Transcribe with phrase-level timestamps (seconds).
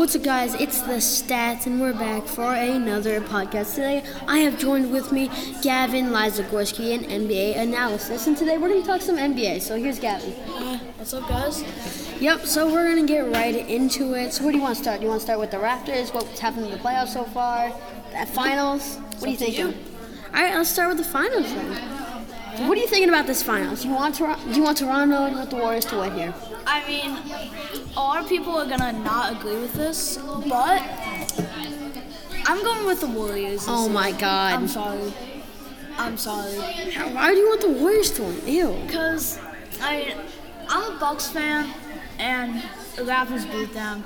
[0.00, 0.54] What's up, guys?
[0.54, 3.74] It's the Stats, and we're back for another podcast.
[3.74, 5.30] Today, I have joined with me
[5.60, 9.60] Gavin Lizagorski in NBA analysis, and today we're going to talk some NBA.
[9.60, 10.32] So here's Gavin.
[10.46, 11.62] Hi, what's up, guys?
[12.18, 12.46] Yep.
[12.46, 14.32] So we're going to get right into it.
[14.32, 15.00] So where do you want to start?
[15.00, 16.14] Do you want to start with the Raptors?
[16.14, 17.70] What's happened in the playoffs so far?
[18.18, 18.96] The finals?
[19.18, 19.58] What do you think?
[19.58, 22.66] All right, let's start with the finals then.
[22.66, 23.84] What are you thinking about this finals?
[23.84, 25.26] You want Tor- do you want Toronto?
[25.26, 26.34] Do you want the Warriors to win here?
[26.72, 27.18] I mean,
[27.96, 30.80] a lot of people are gonna not agree with this, but
[32.46, 33.64] I'm going with the Warriors.
[33.66, 34.54] Oh my god!
[34.54, 35.12] I'm sorry.
[35.98, 36.54] I'm sorry.
[36.54, 38.46] Why do you want the Warriors to win?
[38.46, 38.86] Ew.
[38.88, 39.40] Cause
[39.80, 40.14] I,
[40.68, 41.74] I'm a Bucks fan,
[42.20, 42.62] and
[42.94, 44.04] the Raptors beat them.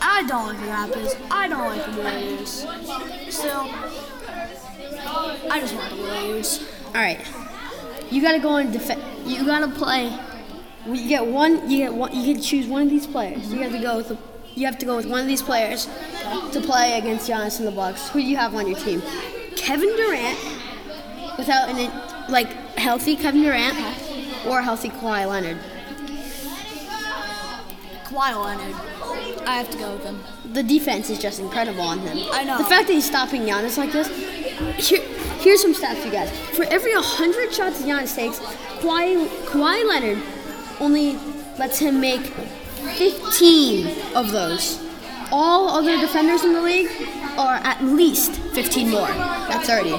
[0.00, 1.16] I don't like the Raptors.
[1.30, 2.66] I don't like the Warriors.
[3.32, 3.70] So,
[5.48, 6.68] I just want the Warriors.
[6.86, 7.24] All right,
[8.10, 9.00] you gotta go and defend.
[9.30, 10.18] You gotta play.
[10.86, 11.70] You get one.
[11.70, 12.14] You get one.
[12.14, 13.52] You get to choose one of these players.
[13.52, 14.08] You have to go with.
[14.08, 14.18] The,
[14.54, 15.86] you have to go with one of these players
[16.52, 18.08] to play against Giannis and the Bucks.
[18.10, 19.02] Who do you have on your team?
[19.56, 20.38] Kevin Durant,
[21.38, 21.76] without an
[22.28, 23.76] like healthy Kevin Durant,
[24.46, 25.58] or healthy Kawhi Leonard.
[28.04, 28.74] Kawhi Leonard.
[29.46, 30.20] I have to go with him.
[30.52, 32.18] The defense is just incredible on him.
[32.32, 32.58] I know.
[32.58, 34.08] The fact that he's stopping Giannis like this.
[34.88, 35.02] Here,
[35.40, 36.30] here's some stats you guys.
[36.56, 38.38] For every 100 shots Giannis takes,
[38.80, 40.22] Kawhi, Kawhi Leonard
[40.80, 41.16] only
[41.58, 42.22] lets him make
[42.96, 44.80] 15 of those.
[45.30, 46.90] All other defenders in the league
[47.36, 49.08] are at least 15 more.
[49.08, 49.90] That's 30.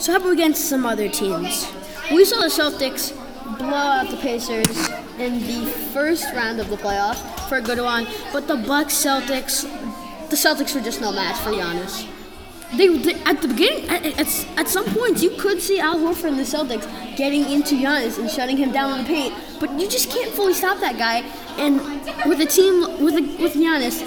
[0.00, 1.72] So how about against some other teams?
[2.12, 3.16] We saw the Celtics
[3.58, 8.06] blow out the Pacers in the first round of the playoffs for a good one,
[8.32, 9.62] but the Bucks Celtics,
[10.28, 12.06] the Celtics were just no match for Giannis.
[12.76, 16.28] They, they at the beginning, at, at, at some points, you could see Al Horford
[16.28, 19.88] and the Celtics getting into Giannis and shutting him down in the paint, but you
[19.88, 21.18] just can't fully stop that guy.
[21.56, 21.80] And
[22.28, 24.02] with a team with a, with Giannis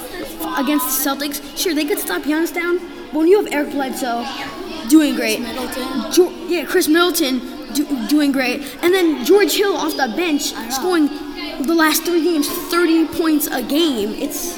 [0.60, 2.80] against the Celtics, sure they could stop Giannis down,
[3.12, 4.26] but when you have Eric Bledsoe
[4.90, 6.12] doing great, Middleton.
[6.12, 7.40] Jo- yeah, Khris Middleton
[7.74, 11.08] do- doing great, and then George Hill off the bench scoring
[11.64, 14.10] the last three games 30 points a game.
[14.10, 14.58] It's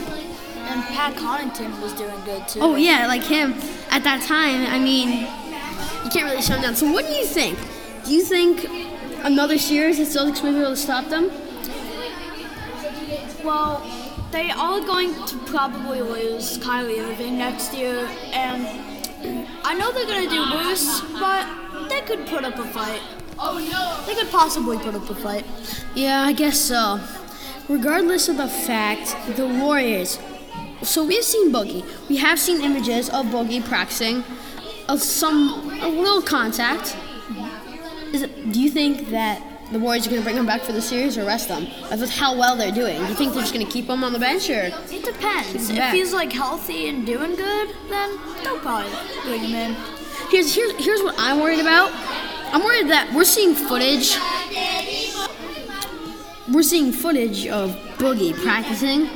[0.70, 2.60] And Pat Connaughton was doing good too.
[2.62, 3.54] oh yeah, like him
[3.90, 4.66] at that time.
[4.68, 5.10] I mean,
[6.04, 6.76] you can't really shut him down.
[6.76, 7.58] So what do you think?
[8.06, 8.66] Do you think
[9.26, 11.32] another series the Celtics will be able to stop them?
[13.44, 13.82] Well,
[14.32, 18.68] they are going to probably lose Kyrie Irving next year, and
[19.64, 21.48] I know they're going to do worse, but
[21.90, 23.02] they could put up a fight.
[23.40, 24.06] Oh no!
[24.06, 25.46] They could possibly put up a fight.
[25.96, 27.00] Yeah, I guess so.
[27.68, 30.20] Regardless of the fact, the Warriors.
[30.82, 31.84] So we've seen Boogie.
[32.08, 34.24] We have seen images of Boogie practicing
[34.88, 36.96] of some a little contact.
[38.14, 40.72] Is it, do you think that the Warriors are going to bring him back for
[40.72, 41.68] the series or rest them?
[41.92, 44.04] As with how well they're doing, do you think they're just going to keep him
[44.04, 44.64] on the bench or?
[44.64, 45.70] It depends.
[45.70, 45.94] If back.
[45.94, 48.92] he's like healthy and doing good, then they'll probably
[49.24, 49.76] bring him in.
[50.32, 51.92] Here's here's here's what I'm worried about.
[52.52, 54.18] I'm worried that we're seeing footage.
[56.52, 59.08] We're seeing footage of Boogie practicing.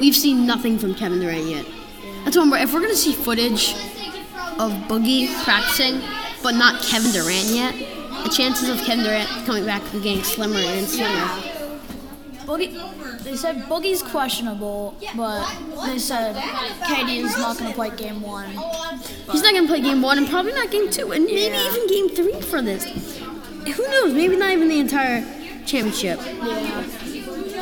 [0.00, 1.66] We've seen nothing from Kevin Durant yet.
[2.24, 2.52] That's I'm.
[2.52, 3.72] If we're gonna see footage
[4.58, 6.00] of Boogie practicing,
[6.42, 7.74] but not Kevin Durant yet,
[8.24, 11.26] the chances of Kevin Durant coming back are getting slimmer and slimmer.
[12.46, 15.44] Boogie, they said Boogie's questionable, but
[15.86, 18.50] they said KD is not going to play game one.
[19.32, 21.66] He's not gonna play game one and probably not game two, and maybe Yeah.
[21.72, 22.84] even game three for this.
[22.84, 24.12] Who knows?
[24.12, 25.22] Maybe not even the entire
[25.66, 26.20] championship.
[26.24, 26.84] Yeah.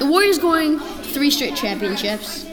[0.01, 0.79] The Warriors going
[1.15, 2.45] three straight championships.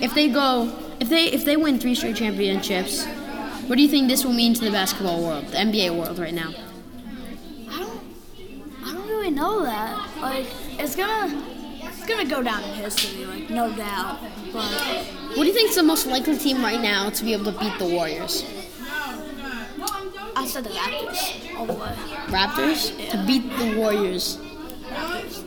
[0.00, 3.04] If they go, if they if they win three straight championships,
[3.66, 6.34] what do you think this will mean to the basketball world, the NBA world right
[6.34, 6.50] now?
[7.70, 8.00] I don't,
[8.84, 10.08] I don't really know that.
[10.20, 10.46] Like,
[10.78, 11.42] it's gonna,
[11.82, 14.20] it's gonna go down in history, like no doubt.
[14.52, 14.70] But
[15.34, 17.58] What do you think is the most likely team right now to be able to
[17.58, 18.44] beat the Warriors?
[20.36, 21.94] I said the Raptors all the way,
[22.28, 24.38] Raptors to beat the Warriors.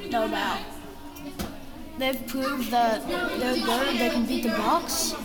[0.09, 0.59] no doubt.
[1.97, 3.99] They've proved that they're good.
[3.99, 5.15] They can beat the Bucks.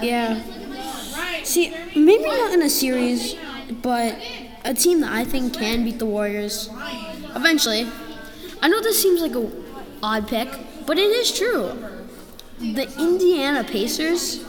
[0.00, 0.42] Yeah.
[1.44, 3.36] See, maybe not in a series,
[3.82, 4.16] but
[4.64, 6.70] a team that I think can beat the Warriors
[7.34, 7.86] eventually.
[8.62, 9.50] I know this seems like a
[10.02, 10.48] odd pick,
[10.86, 11.76] but it is true.
[12.58, 14.44] The Indiana Pacers.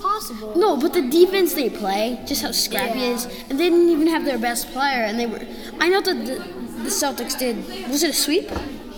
[0.00, 0.56] Possible.
[0.56, 4.06] No, but the defense they play, just how scrappy it is, and they didn't even
[4.06, 5.40] have their best player, and they were.
[5.80, 6.34] I know that the,
[6.82, 7.56] the Celtics did.
[7.88, 8.50] Was it a sweep?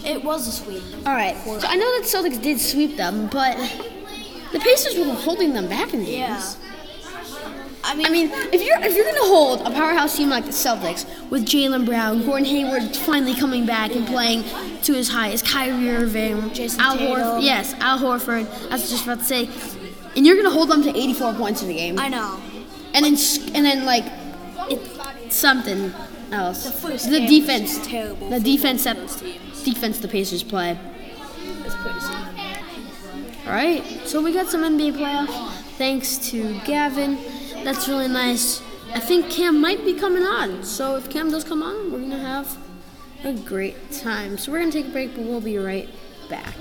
[0.06, 0.82] It was a sweep.
[1.06, 1.36] All right.
[1.44, 3.56] So I know that Celtics did sweep them, but
[4.52, 6.10] the Pacers were holding them back in games.
[6.10, 6.42] Yeah.
[7.88, 10.50] I mean, I mean, if you're if you're gonna hold a powerhouse team like the
[10.50, 14.42] Celtics with Jaylen Brown, Gordon Hayward finally coming back and playing
[14.82, 18.46] to his highest, Kyrie Irving, Jason Al Horford, yes, Al Horford.
[18.70, 19.48] I was just about to say,
[20.16, 22.40] and you're gonna hold them to 84 points in the game, I know.
[22.92, 23.14] and then
[23.54, 24.04] and then like
[24.68, 25.92] it, something
[26.32, 26.64] else.
[26.82, 29.55] The the defense, terrible the defense those teams.
[29.66, 30.78] Defense the Pacers play.
[31.68, 32.14] Crazy.
[33.46, 37.18] All right, so we got some NBA playoffs thanks to Gavin.
[37.64, 38.62] That's really nice.
[38.94, 40.62] I think Cam might be coming on.
[40.62, 42.56] So if Cam does come on, we're gonna have
[43.24, 44.38] a great time.
[44.38, 45.88] So we're gonna take a break, but we'll be right
[46.30, 46.54] back.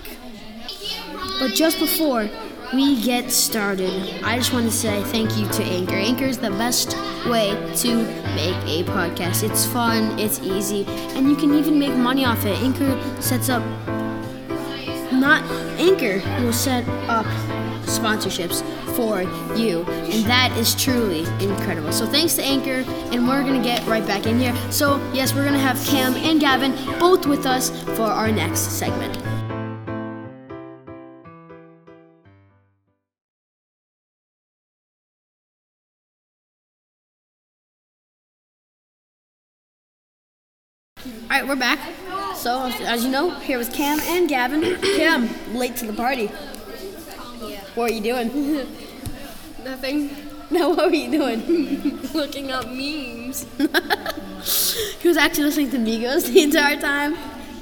[1.40, 2.28] But just before
[2.74, 5.96] we get started, I just want to say thank you to Anchor.
[5.96, 6.96] Anchor is the best
[7.28, 7.96] way to
[8.36, 9.44] make a podcast.
[9.44, 10.86] It's fun, it's easy,
[11.16, 12.58] and you can even make money off it.
[12.60, 13.64] Anchor sets up
[15.12, 15.44] not
[15.80, 17.26] Anchor will set up
[17.86, 18.64] sponsorships
[18.96, 19.22] for
[19.58, 21.92] you, and that is truly incredible.
[21.92, 24.56] So thanks to Anchor, and we're gonna get right back in here.
[24.72, 29.35] So yes, we're gonna have Cam and Gavin both with us for our next segment.
[41.26, 41.80] All right, we're back.
[42.36, 44.80] So, as you know, here was Cam and Gavin.
[44.96, 46.28] Cam, late to the party.
[47.74, 48.28] What are you doing?
[49.64, 50.16] Nothing.
[50.52, 52.00] No, what were you doing?
[52.14, 53.48] Looking up memes.
[55.02, 57.16] he was actually listening to Migos the entire time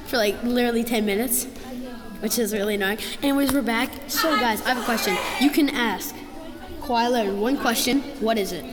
[0.07, 1.45] for like literally 10 minutes,
[2.19, 2.97] which is really annoying.
[3.21, 3.89] Anyways, we're back.
[4.07, 5.15] So, guys, I have a question.
[5.39, 6.13] You can ask
[6.81, 8.01] Kawhi Leonard one question.
[8.19, 8.65] What is it?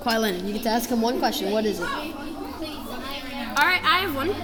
[0.00, 1.50] Kawhi Leonard, you get to ask him one question.
[1.50, 1.88] What is it?
[3.56, 4.34] All right, I have one.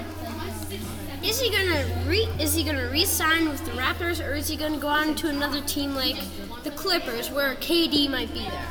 [1.25, 2.29] Is he gonna re?
[2.39, 5.61] Is he gonna re-sign with the Raptors, or is he gonna go on to another
[5.63, 6.17] team like
[6.63, 8.67] the Clippers, where KD might be there?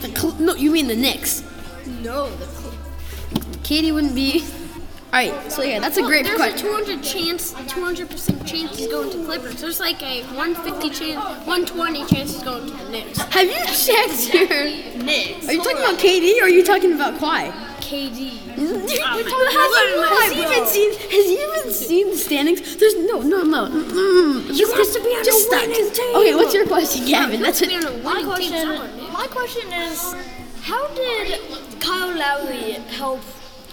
[0.00, 1.42] The Cl- no, you mean the Knicks.
[2.02, 2.78] No, the Clippers.
[3.62, 4.44] KD wouldn't be.
[5.14, 6.66] All right, so yeah, that's a great There's question.
[6.66, 9.60] There's a 200 chance, 200 percent chance he's going to Clippers.
[9.60, 13.18] There's like a 150 chance, 120 chance he's going to the Knicks.
[13.18, 15.02] Have you checked your?
[15.04, 15.48] Knicks.
[15.48, 17.73] Are you talking about KD or are you talking about Kawhi?
[17.84, 18.30] KD?
[18.48, 20.32] Has, God.
[20.32, 20.90] he even seen?
[20.92, 22.76] Has he even seen the standings?
[22.76, 23.66] There's no, no, no.
[23.66, 24.50] Mm-mm.
[24.50, 26.16] He wants to be on just a winning team.
[26.16, 27.42] Okay, what's your question, Gavin?
[27.42, 27.84] That's Be what.
[27.84, 30.14] on a My question, my question is,
[30.62, 31.38] how did
[31.78, 33.20] Kyle Lowry help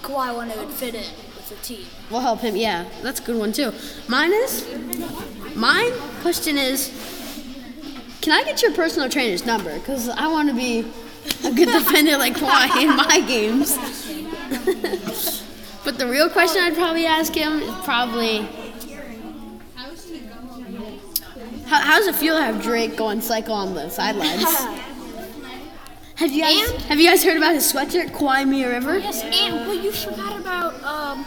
[0.02, 1.06] Kawhi Leonard fit in
[1.36, 1.86] with the team?
[2.10, 2.57] We'll help him.
[2.57, 3.72] Yeah, that's a good one too.
[4.10, 4.68] Mine is.
[5.56, 6.92] Mine question is.
[8.19, 9.80] Can I get your personal trainer's number?
[9.80, 10.86] Cause I want to be
[11.44, 13.76] a good defender like Kawhi in my games.
[15.84, 18.48] but the real question I'd probably ask him is probably.
[21.66, 24.44] How, how does it feel to have Drake going psycho on the sidelines?
[26.16, 28.98] Have you guys And- have you guys heard about his sweatshirt, Kawhi Me a River?
[29.00, 31.26] Yes, and but you forgot about um,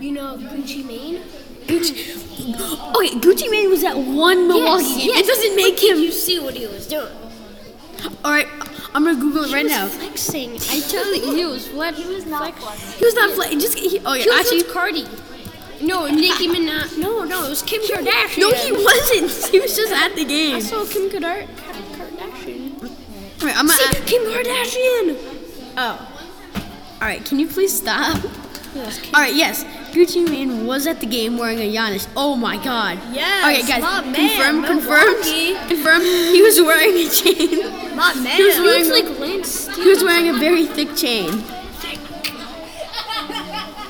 [0.00, 1.22] you know Gucci Mane.
[1.66, 2.16] Gucci.
[2.96, 6.02] Okay, Gucci Mane was at one Milwaukee Yes, yes, It doesn't make did him.
[6.02, 7.12] You see what he was doing?
[8.24, 8.46] All right,
[8.94, 9.86] I'm gonna Google it right was now.
[9.88, 10.50] flexing.
[10.70, 11.94] I you, he was what?
[11.94, 12.98] He was not flexing.
[12.98, 13.60] He was not playing.
[13.60, 15.06] Just he, oh yeah, He was actually, with Cardi.
[15.80, 16.98] No, Nicki Minaj.
[16.98, 18.38] No, no, it was Kim Kardashian.
[18.38, 19.50] no, he wasn't.
[19.52, 20.56] He was just at the game.
[20.56, 22.82] I saw Kim Kardashian.
[22.82, 23.78] All right, I'm gonna.
[23.78, 25.16] See, Kim Kardashian.
[25.76, 26.08] oh,
[27.00, 27.24] all right.
[27.24, 28.20] Can you please stop?
[28.74, 29.64] Yes, All right, yes.
[29.92, 32.06] Gucci Mane was at the game wearing a Giannis.
[32.16, 32.98] Oh my God.
[33.12, 36.02] Yes, Okay, guys, confirm, confirm, confirm.
[36.02, 37.84] He was wearing a chain.
[37.98, 38.36] My man.
[38.36, 38.88] He was wearing.
[38.90, 39.74] like Lance.
[39.74, 41.30] He was wearing a very thick chain.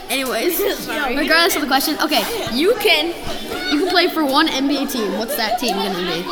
[0.08, 2.24] Anyways, regardless of the question, okay,
[2.56, 3.08] you can
[3.70, 5.18] you can play for one NBA team.
[5.18, 6.24] What's that team gonna be?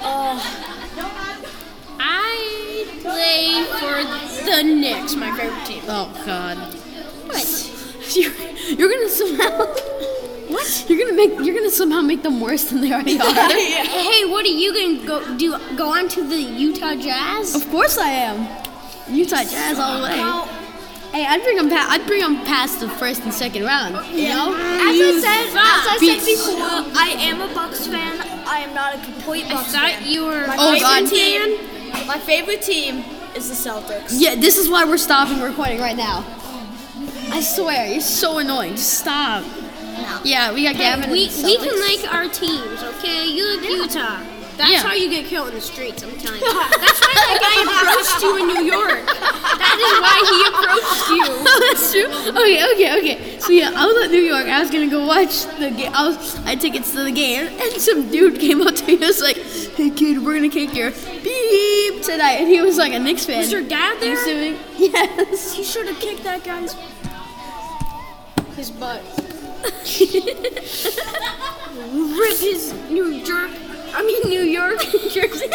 [0.00, 0.38] Uh,
[1.98, 4.04] I play for
[4.44, 5.82] the Knicks, my favorite team.
[5.88, 6.56] Oh God.
[7.26, 8.14] What?
[8.14, 8.32] You're,
[8.78, 9.74] you're gonna somehow
[10.48, 10.84] what?
[10.88, 13.24] You're gonna make you're gonna somehow make them worse than they already are.
[13.32, 15.56] Hey, what are you gonna go do?
[15.76, 17.54] Go on to the Utah Jazz?
[17.54, 18.46] of course I am.
[19.14, 20.18] Utah Jazz all the way.
[20.18, 20.48] Well,
[21.12, 21.70] Hey, I'd bring them.
[21.70, 23.94] Pa- I'd bring them past the first and second round.
[24.14, 24.52] You know?
[24.54, 28.20] as I said, as I said before, I am a Bucks fan.
[28.46, 30.12] I am not a complete Bucks I thought fan.
[30.12, 30.46] you were.
[30.46, 31.08] My Oh, favorite God.
[31.08, 32.06] team.
[32.06, 34.08] My favorite team is the Celtics.
[34.12, 36.26] Yeah, this is why we're stopping recording right now.
[37.30, 38.72] I swear, you're so annoying.
[38.76, 39.44] Just stop.
[40.24, 41.04] Yeah, we got Gavin.
[41.04, 43.26] and we, we can like our teams, okay?
[43.26, 44.20] You like Utah.
[44.56, 44.82] That's Yeah.
[44.82, 46.46] how you get killed in the streets, I'm telling you.
[46.52, 49.06] That's why that guy approached you in New York.
[49.06, 51.26] That is why he approached you.
[51.44, 52.42] That's oh, That's true.
[52.42, 53.38] Okay, okay, okay.
[53.38, 54.46] So yeah, I was at New York.
[54.46, 55.92] I was gonna go watch the game.
[55.94, 58.94] I was, I had tickets to the game, and some dude came up to me.
[58.94, 62.92] and was like, "Hey kid, we're gonna kick your beep tonight," and he was like
[62.92, 63.38] a Knicks fan.
[63.38, 64.14] Was your dad I'm there?
[64.14, 64.56] assuming.
[64.78, 65.52] Yes.
[65.54, 66.74] He should have kicked that guy's
[68.56, 69.02] his butt.
[72.18, 73.50] Rip his New Jerk.
[73.94, 75.48] I mean New York jersey.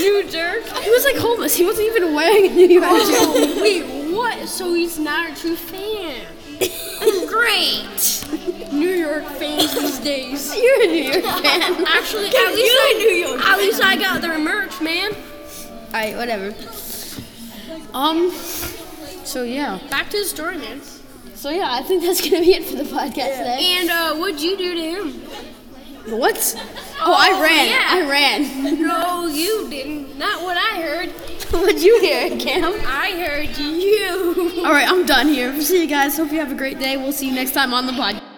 [0.00, 0.64] New Jerk.
[0.82, 1.54] He was like homeless.
[1.56, 3.14] He wasn't even wearing a New York jersey.
[3.18, 4.48] Oh, wait, what?
[4.48, 6.26] So he's not a true fan.
[7.28, 8.24] Great.
[8.72, 10.56] New York fans these days.
[10.62, 11.86] You're a New York fan.
[11.86, 15.12] Actually, at least You're I, a New York at least I got their merch, man.
[15.12, 16.54] All right, whatever.
[17.92, 18.30] Um.
[19.24, 19.78] So yeah.
[19.90, 20.80] Back to the story, man.
[21.44, 23.76] So yeah, I think that's gonna be it for the podcast today.
[23.76, 26.18] And uh, what'd you do to him?
[26.18, 26.54] What?
[27.02, 27.68] Oh, I ran.
[27.68, 27.86] yeah.
[27.90, 28.80] I ran.
[28.80, 30.16] No, you didn't.
[30.16, 31.10] Not what I heard.
[31.50, 32.72] What'd you hear, Cam?
[32.86, 34.62] I heard you.
[34.64, 35.60] All right, I'm done here.
[35.60, 36.16] See you guys.
[36.16, 36.96] Hope you have a great day.
[36.96, 38.33] We'll see you next time on the podcast.